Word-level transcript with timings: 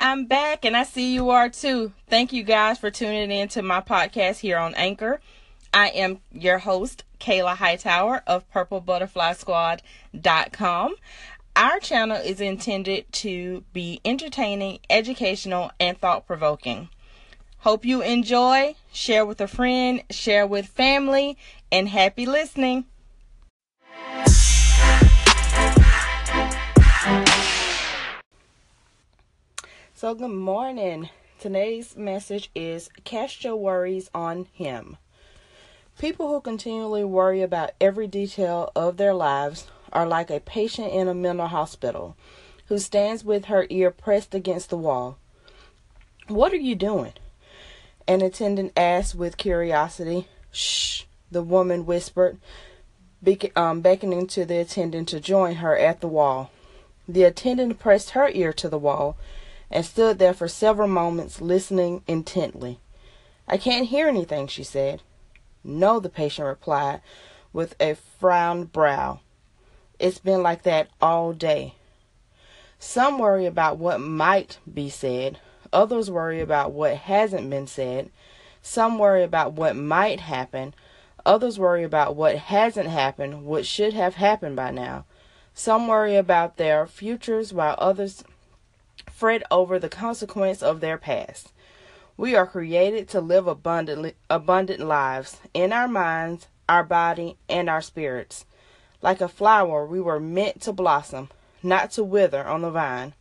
I'm 0.00 0.26
back 0.26 0.64
and 0.64 0.76
I 0.76 0.84
see 0.84 1.14
you 1.14 1.30
are 1.30 1.48
too. 1.48 1.92
Thank 2.08 2.32
you 2.32 2.42
guys 2.42 2.78
for 2.78 2.90
tuning 2.90 3.30
in 3.30 3.46
to 3.48 3.62
my 3.62 3.80
podcast 3.80 4.40
here 4.40 4.58
on 4.58 4.74
Anchor. 4.74 5.20
I 5.72 5.88
am 5.88 6.20
your 6.32 6.58
host, 6.58 7.04
Kayla 7.20 7.56
Hightower 7.56 8.22
of 8.26 8.50
PurpleButterflySquad.com. 8.50 10.94
Our 11.56 11.78
channel 11.78 12.16
is 12.16 12.40
intended 12.40 13.12
to 13.12 13.62
be 13.72 14.00
entertaining, 14.04 14.80
educational, 14.90 15.70
and 15.78 15.96
thought 15.98 16.26
provoking. 16.26 16.88
Hope 17.58 17.84
you 17.84 18.02
enjoy, 18.02 18.74
share 18.92 19.24
with 19.24 19.40
a 19.40 19.46
friend, 19.46 20.02
share 20.10 20.44
with 20.46 20.66
family, 20.66 21.38
and 21.72 21.88
happy 21.88 22.26
listening. 22.26 22.84
So, 29.96 30.12
good 30.12 30.32
morning. 30.32 31.08
Today's 31.38 31.96
message 31.96 32.50
is 32.52 32.90
Cast 33.04 33.44
Your 33.44 33.54
Worries 33.54 34.10
on 34.12 34.48
Him. 34.52 34.96
People 36.00 36.26
who 36.26 36.40
continually 36.40 37.04
worry 37.04 37.42
about 37.42 37.74
every 37.80 38.08
detail 38.08 38.72
of 38.74 38.96
their 38.96 39.14
lives 39.14 39.68
are 39.92 40.04
like 40.04 40.30
a 40.30 40.40
patient 40.40 40.92
in 40.92 41.06
a 41.06 41.14
mental 41.14 41.46
hospital 41.46 42.16
who 42.66 42.80
stands 42.80 43.24
with 43.24 43.44
her 43.44 43.68
ear 43.70 43.92
pressed 43.92 44.34
against 44.34 44.68
the 44.68 44.76
wall. 44.76 45.16
What 46.26 46.52
are 46.52 46.56
you 46.56 46.74
doing? 46.74 47.12
An 48.08 48.20
attendant 48.20 48.72
asked 48.76 49.14
with 49.14 49.36
curiosity. 49.36 50.26
Shh, 50.50 51.04
the 51.30 51.42
woman 51.42 51.86
whispered, 51.86 52.40
um, 53.54 53.80
beckoning 53.80 54.26
to 54.26 54.44
the 54.44 54.58
attendant 54.58 55.08
to 55.10 55.20
join 55.20 55.54
her 55.56 55.78
at 55.78 56.00
the 56.00 56.08
wall. 56.08 56.50
The 57.06 57.22
attendant 57.22 57.78
pressed 57.78 58.10
her 58.10 58.28
ear 58.30 58.52
to 58.54 58.68
the 58.68 58.76
wall 58.76 59.16
and 59.70 59.84
stood 59.84 60.18
there 60.18 60.34
for 60.34 60.48
several 60.48 60.88
moments 60.88 61.40
listening 61.40 62.02
intently. 62.06 62.80
I 63.46 63.56
can't 63.56 63.88
hear 63.88 64.08
anything, 64.08 64.46
she 64.46 64.64
said. 64.64 65.02
No, 65.62 66.00
the 66.00 66.08
patient 66.08 66.46
replied 66.46 67.00
with 67.52 67.74
a 67.80 67.94
frowned 67.94 68.72
brow. 68.72 69.20
It's 69.98 70.18
been 70.18 70.42
like 70.42 70.62
that 70.64 70.88
all 71.00 71.32
day. 71.32 71.74
Some 72.78 73.18
worry 73.18 73.46
about 73.46 73.78
what 73.78 74.00
might 74.00 74.58
be 74.72 74.90
said, 74.90 75.38
others 75.72 76.10
worry 76.10 76.40
about 76.40 76.72
what 76.72 76.96
hasn't 76.96 77.48
been 77.48 77.66
said, 77.66 78.10
some 78.60 78.98
worry 78.98 79.22
about 79.22 79.52
what 79.52 79.76
might 79.76 80.20
happen, 80.20 80.74
others 81.24 81.58
worry 81.58 81.84
about 81.84 82.16
what 82.16 82.36
hasn't 82.36 82.88
happened, 82.88 83.44
what 83.44 83.64
should 83.64 83.94
have 83.94 84.16
happened 84.16 84.56
by 84.56 84.70
now. 84.70 85.04
Some 85.54 85.86
worry 85.86 86.16
about 86.16 86.56
their 86.56 86.86
futures 86.86 87.52
while 87.52 87.76
others 87.78 88.24
fret 89.10 89.42
over 89.50 89.78
the 89.78 89.88
consequence 89.88 90.62
of 90.62 90.80
their 90.80 90.98
past. 90.98 91.52
We 92.16 92.34
are 92.34 92.46
created 92.46 93.08
to 93.10 93.20
live 93.20 93.46
abundantly, 93.46 94.14
abundant 94.30 94.80
lives 94.80 95.40
in 95.52 95.72
our 95.72 95.88
minds, 95.88 96.48
our 96.68 96.84
body, 96.84 97.36
and 97.48 97.68
our 97.68 97.80
spirits. 97.80 98.46
Like 99.02 99.20
a 99.20 99.28
flower, 99.28 99.84
we 99.84 100.00
were 100.00 100.20
meant 100.20 100.62
to 100.62 100.72
blossom, 100.72 101.30
not 101.62 101.90
to 101.92 102.04
wither 102.04 102.44
on 102.44 102.62
the 102.62 102.70
vine. 102.70 103.14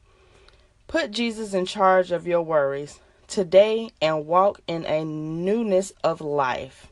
Put 0.88 1.12
Jesus 1.12 1.54
in 1.54 1.66
charge 1.66 2.12
of 2.12 2.28
your 2.28 2.42
worries 2.42 3.00
today 3.28 3.90
and 4.02 4.28
walk 4.28 4.62
in 4.68 4.86
a 4.86 5.04
newness 5.04 5.92
of 6.04 6.22
life. 6.22 6.88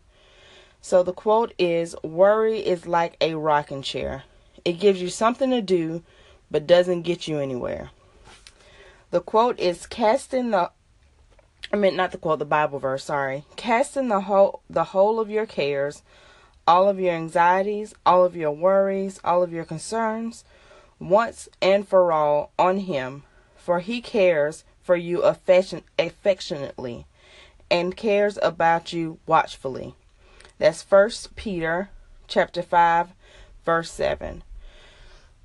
So 0.82 1.04
the 1.04 1.14
quote 1.14 1.54
is 1.60 1.96
Worry 2.04 2.66
is 2.66 2.88
like 2.88 3.16
a 3.22 3.36
rocking 3.36 3.84
chair. 3.84 4.24
It 4.66 4.74
gives 4.74 5.02
you 5.02 5.10
something 5.10 5.52
to 5.52 5.62
do, 5.62 6.04
but 6.50 6.66
doesn't 6.66 7.04
get 7.04 7.28
you 7.28 7.38
anywhere. 7.38 7.92
The 9.12 9.22
quote 9.22 9.60
is 9.60 9.86
casting 9.86 10.52
the 10.52 10.72
I 11.74 11.78
mean 11.78 11.96
not 11.96 12.12
the 12.12 12.18
quote, 12.18 12.40
the 12.40 12.46
Bible 12.46 12.80
verse, 12.80 13.06
sorry. 13.06 13.46
Casting 13.56 14.08
the 14.08 14.22
whole 14.22 14.62
the 14.70 14.86
whole 14.86 15.20
of 15.20 15.30
your 15.30 15.46
cares, 15.46 16.02
all 16.66 16.88
of 16.88 17.00
your 17.00 17.14
anxieties, 17.14 17.94
all 18.06 18.24
of 18.24 18.36
your 18.36 18.52
worries, 18.52 19.20
all 19.24 19.44
of 19.44 19.52
your 19.52 19.66
concerns, 19.66 20.44
once 21.00 21.50
and 21.62 21.88
for 21.88 22.12
all 22.12 22.52
on 22.58 22.80
him, 22.80 23.24
for 23.56 23.80
he 23.80 24.02
cares 24.02 24.64
for 24.82 24.96
you 24.96 25.22
affection, 25.22 25.84
affectionately 26.00 27.06
and 27.70 27.96
cares 27.96 28.38
about 28.42 28.92
you 28.92 29.20
watchfully. 29.26 29.96
That's 30.58 30.82
first 30.82 31.36
Peter 31.36 31.90
chapter 32.28 32.62
5 32.62 33.10
verse 33.66 33.92
7. 33.92 34.44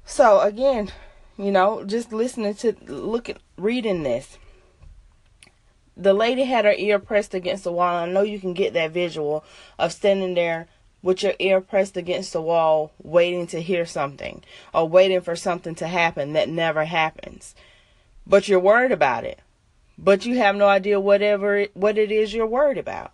So 0.04 0.40
again, 0.40 0.92
you 1.38 1.50
know, 1.50 1.84
just 1.84 2.12
listening 2.12 2.54
to 2.54 2.74
look 2.86 3.28
at 3.28 3.38
reading 3.56 4.02
this. 4.02 4.38
The 5.96 6.12
lady 6.12 6.44
had 6.44 6.64
her 6.64 6.74
ear 6.76 6.98
pressed 6.98 7.34
against 7.34 7.64
the 7.64 7.72
wall. 7.72 7.96
I 7.96 8.06
know 8.06 8.22
you 8.22 8.38
can 8.38 8.52
get 8.52 8.74
that 8.74 8.90
visual 8.90 9.44
of 9.78 9.92
standing 9.92 10.34
there 10.34 10.68
with 11.02 11.22
your 11.22 11.34
ear 11.38 11.60
pressed 11.60 11.96
against 11.96 12.32
the 12.32 12.42
wall, 12.42 12.92
waiting 13.02 13.46
to 13.48 13.62
hear 13.62 13.86
something 13.86 14.42
or 14.74 14.88
waiting 14.88 15.20
for 15.20 15.36
something 15.36 15.74
to 15.76 15.86
happen 15.86 16.32
that 16.32 16.48
never 16.48 16.84
happens. 16.84 17.54
But 18.26 18.48
you're 18.48 18.60
worried 18.60 18.92
about 18.92 19.24
it. 19.24 19.40
But 19.98 20.26
you 20.26 20.36
have 20.38 20.56
no 20.56 20.66
idea 20.66 21.00
whatever 21.00 21.66
what 21.74 21.96
it 21.96 22.12
is 22.12 22.34
you're 22.34 22.46
worried 22.46 22.76
about. 22.76 23.12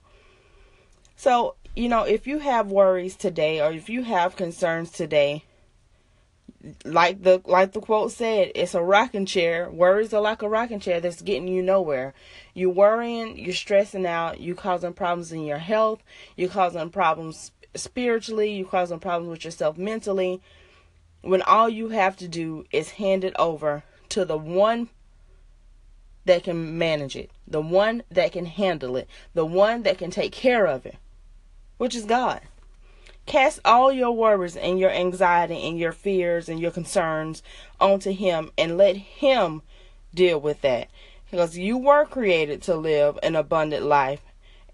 So, 1.16 1.54
you 1.76 1.88
know, 1.88 2.02
if 2.02 2.26
you 2.26 2.40
have 2.40 2.72
worries 2.72 3.14
today 3.14 3.60
or 3.60 3.70
if 3.70 3.88
you 3.88 4.02
have 4.02 4.34
concerns 4.34 4.90
today, 4.90 5.44
like 6.84 7.22
the 7.22 7.40
like 7.44 7.72
the 7.72 7.80
quote 7.80 8.12
said, 8.12 8.52
it's 8.54 8.74
a 8.74 8.82
rocking 8.82 9.26
chair. 9.26 9.70
Worries 9.70 10.14
are 10.14 10.20
like 10.20 10.42
a 10.42 10.48
rocking 10.48 10.80
chair 10.80 11.00
that's 11.00 11.22
getting 11.22 11.48
you 11.48 11.62
nowhere. 11.62 12.14
You're 12.54 12.70
worrying, 12.70 13.38
you're 13.38 13.54
stressing 13.54 14.06
out, 14.06 14.40
you 14.40 14.54
causing 14.54 14.92
problems 14.92 15.32
in 15.32 15.44
your 15.44 15.58
health, 15.58 16.02
you're 16.36 16.48
causing 16.48 16.90
problems 16.90 17.52
spiritually, 17.74 18.52
you're 18.52 18.68
causing 18.68 19.00
problems 19.00 19.30
with 19.30 19.44
yourself 19.44 19.76
mentally. 19.76 20.40
When 21.22 21.42
all 21.42 21.68
you 21.68 21.90
have 21.90 22.16
to 22.18 22.28
do 22.28 22.64
is 22.72 22.90
hand 22.90 23.24
it 23.24 23.34
over 23.38 23.84
to 24.10 24.24
the 24.24 24.36
one 24.36 24.88
that 26.24 26.44
can 26.44 26.78
manage 26.78 27.16
it, 27.16 27.30
the 27.46 27.60
one 27.60 28.02
that 28.10 28.32
can 28.32 28.46
handle 28.46 28.96
it, 28.96 29.08
the 29.34 29.46
one 29.46 29.82
that 29.82 29.98
can 29.98 30.10
take 30.10 30.32
care 30.32 30.66
of 30.66 30.86
it, 30.86 30.96
which 31.78 31.94
is 31.94 32.04
God. 32.04 32.40
Cast 33.26 33.60
all 33.64 33.92
your 33.92 34.12
worries 34.12 34.56
and 34.56 34.78
your 34.78 34.90
anxiety 34.90 35.66
and 35.66 35.78
your 35.78 35.92
fears 35.92 36.48
and 36.48 36.60
your 36.60 36.70
concerns 36.70 37.42
onto 37.80 38.12
Him 38.12 38.50
and 38.58 38.76
let 38.76 38.96
Him 38.96 39.62
deal 40.14 40.40
with 40.40 40.60
that. 40.62 40.88
Because 41.30 41.56
you 41.56 41.78
were 41.78 42.04
created 42.04 42.62
to 42.62 42.74
live 42.74 43.18
an 43.22 43.36
abundant 43.36 43.84
life 43.84 44.20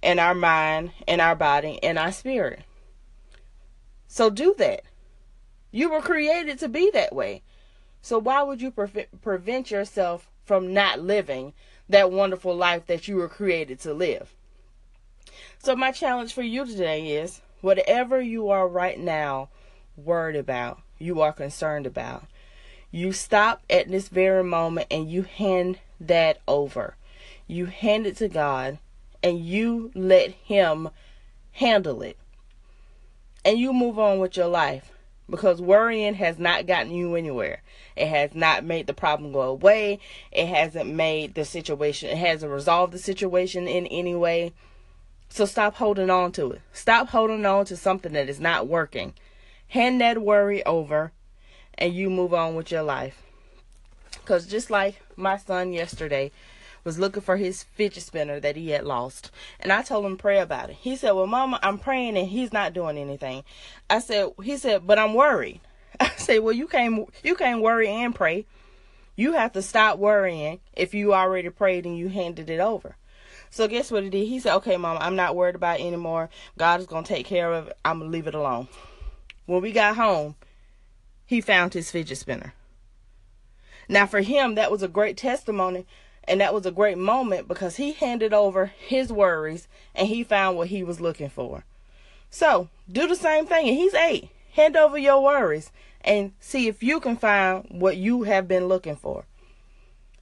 in 0.03 0.19
our 0.19 0.35
mind, 0.35 0.93
in 1.07 1.21
our 1.21 1.37
body, 1.37 1.79
in 1.83 1.99
our 1.99 2.11
spirit. 2.11 2.63
So 4.09 4.31
do 4.31 4.55
that. 4.59 4.83
You 5.71 5.91
were 5.91 6.01
created 6.01 6.59
to 6.61 6.69
be 6.69 6.91
that 6.95 7.15
way. 7.15 7.43
So 8.01 8.19
why 8.19 8.43
would 8.43 8.63
you 8.63 8.71
pre- 8.71 9.07
prevent 9.21 9.71
yourself 9.71 10.31
from 10.45 10.73
not 10.73 11.01
living 11.01 11.53
that 11.89 12.11
wonderful 12.11 12.57
life 12.57 12.87
that 12.87 13.07
you 13.07 13.17
were 13.17 13.29
created 13.29 13.79
to 13.81 13.93
live? 13.93 14.35
So 15.59 15.77
my 15.77 15.93
challenge 15.93 16.33
for 16.33 16.43
you 16.43 16.65
today 16.65 17.09
is 17.13 17.43
Whatever 17.61 18.21
you 18.21 18.49
are 18.51 18.69
right 18.69 18.99
now 18.99 19.49
worried 19.97 20.37
about, 20.37 20.81
you 20.99 21.21
are 21.21 21.33
concerned 21.33 21.87
about, 21.87 22.25
you 22.91 23.13
stop 23.13 23.63
at 23.69 23.89
this 23.89 24.09
very 24.09 24.45
moment 24.45 24.87
and 24.91 25.11
you 25.11 25.23
hand 25.23 25.79
that 26.01 26.41
over. 26.47 26.97
You 27.47 27.67
hand 27.67 28.07
it 28.07 28.17
to 28.19 28.29
God 28.29 28.79
and 29.23 29.45
you 29.45 29.91
let 29.95 30.31
Him 30.31 30.91
handle 31.53 32.03
it. 32.03 32.17
And 33.45 33.59
you 33.59 33.73
move 33.73 33.99
on 33.99 34.19
with 34.19 34.37
your 34.37 34.47
life 34.47 34.93
because 35.31 35.61
worrying 35.61 36.15
has 36.15 36.39
not 36.39 36.67
gotten 36.67 36.93
you 36.93 37.15
anywhere. 37.15 37.63
It 37.97 38.09
has 38.09 38.35
not 38.35 38.65
made 38.65 38.87
the 38.87 38.95
problem 38.95 39.33
go 39.33 39.43
away. 39.43 39.99
It 40.33 40.47
hasn't 40.47 40.91
made 40.91 41.35
the 41.35 41.45
situation, 41.45 42.11
it 42.11 42.19
hasn't 42.19 42.53
resolved 42.53 42.93
the 42.93 42.99
situation 42.99 43.67
in 43.69 43.87
any 43.87 44.15
way. 44.15 44.53
So 45.29 45.45
stop 45.45 45.77
holding 45.77 46.11
on 46.11 46.33
to 46.33 46.53
it. 46.53 46.61
Stop 46.73 47.09
holding 47.09 47.45
on 47.45 47.65
to 47.67 47.77
something 47.77 48.13
that 48.13 48.29
is 48.29 48.41
not 48.41 48.67
working. 48.67 49.15
Hand 49.69 50.01
that 50.01 50.23
worry 50.23 50.65
over 50.65 51.13
and 51.77 51.95
you 51.95 52.11
move 52.11 52.35
on 52.35 52.55
with 52.55 52.71
your 52.71 52.83
life. 52.83 53.23
Because 54.13 54.47
just 54.47 54.71
like 54.71 55.01
my 55.17 55.37
son 55.37 55.73
yesterday 55.73 56.33
was 56.85 56.99
looking 56.99 57.23
for 57.23 57.37
his 57.37 57.63
fidget 57.63 58.03
spinner 58.03 58.41
that 58.41 58.57
he 58.57 58.71
had 58.71 58.85
lost. 58.85 59.31
And 59.61 59.73
I 59.73 59.83
told 59.83 60.07
him 60.07 60.17
pray 60.17 60.41
about 60.41 60.71
it. 60.71 60.77
He 60.77 60.97
said, 60.97 61.13
Well, 61.13 61.27
Mama, 61.27 61.61
I'm 61.63 61.79
praying 61.79 62.17
and 62.17 62.29
he's 62.29 62.53
not 62.53 62.73
doing 62.73 62.99
anything. 62.99 63.45
I 63.91 64.01
said, 64.01 64.33
he 64.43 64.57
said, 64.57 64.87
but 64.87 64.99
I'm 64.99 65.15
worried. 65.15 65.61
I 66.01 66.11
said, 66.17 66.41
Well, 66.41 66.55
you 66.55 66.67
can't 66.67 67.09
you 67.23 67.35
can't 67.35 67.63
worry 67.63 67.89
and 67.89 68.15
pray. 68.15 68.47
You 69.17 69.33
have 69.33 69.53
to 69.53 69.63
stop 69.63 69.99
worrying 69.99 70.61
if 70.75 70.95
you 70.95 71.13
already 71.13 71.51
prayed 71.51 71.85
and 71.87 71.99
you 71.99 72.09
handed 72.09 72.49
it 72.49 72.61
over. 72.61 72.97
So 73.51 73.67
guess 73.69 73.91
what 73.91 74.03
he 74.05 74.11
did? 74.11 74.27
He 74.27 74.41
said, 74.41 74.55
"Okay, 74.57 74.77
mama, 74.77 75.01
I'm 75.01 75.17
not 75.17 75.37
worried 75.37 75.55
about 75.55 75.81
it 75.81 75.85
anymore. 75.87 76.29
God 76.57 76.81
is 76.81 76.87
gonna 76.87 77.07
take 77.07 77.27
care 77.27 77.53
of 77.53 77.69
it. 77.69 77.79
I'm 77.85 77.99
gonna 78.01 78.11
leave 78.11 78.27
it 78.27 78.35
alone." 78.35 78.69
When 79.47 79.63
we 79.63 79.73
got 79.73 79.97
home, 79.97 80.37
he 81.27 81.41
found 81.41 81.75
his 81.75 81.91
fidget 81.91 82.19
spinner. 82.19 82.55
Now, 83.89 84.07
for 84.07 84.21
him, 84.21 84.55
that 84.57 84.71
was 84.71 84.83
a 84.83 84.89
great 84.89 85.17
testimony 85.17 85.87
And 86.29 86.43
that 86.43 86.53
was 86.53 86.67
a 86.67 86.71
great 86.71 86.99
moment 86.99 87.49
because 87.49 87.77
he 87.77 87.93
handed 87.93 88.35
over 88.35 88.67
his 88.67 89.11
worries 89.11 89.67
and 89.95 90.09
he 90.09 90.23
found 90.23 90.57
what 90.59 90.69
he 90.69 90.85
was 90.85 91.01
looking 91.01 91.31
for. 91.31 91.65
So 92.31 92.69
do 92.91 93.09
the 93.09 93.17
same 93.17 93.47
thing. 93.47 93.67
And 93.67 93.77
he's 93.77 93.95
eight. 93.95 94.29
Hand 94.53 94.77
over 94.77 94.99
your 94.99 95.23
worries 95.23 95.73
and 96.03 96.33
see 96.39 96.69
if 96.69 96.83
you 96.83 97.01
can 97.01 97.17
find 97.17 97.67
what 97.71 97.97
you 97.97 98.25
have 98.25 98.47
been 98.47 98.69
looking 98.69 98.97
for. 98.97 99.25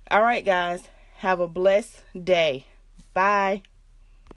All 0.08 0.22
right, 0.22 0.44
guys. 0.44 0.88
Have 1.18 1.40
a 1.40 1.48
blessed 1.48 2.02
day. 2.22 2.66
Bye. 3.16 3.62